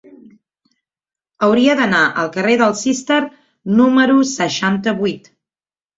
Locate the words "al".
2.21-2.31